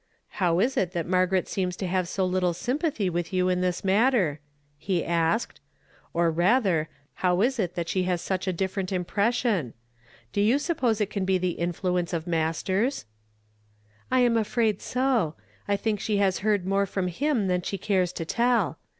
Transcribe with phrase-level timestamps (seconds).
[0.41, 3.81] "How is it that Margaret seems to have so little sympathy with you in this
[3.81, 4.39] maiitx?"
[4.89, 5.61] he asked."
[6.15, 6.89] Or rather,
[7.21, 9.73] how is it that she has such a different iin[)ression?
[10.33, 13.05] Do you suppose it can be the influ ence of Masters?"
[13.73, 15.35] '* T am afraid so.
[15.67, 18.79] I think she has heard more froni liim than she cares to tell.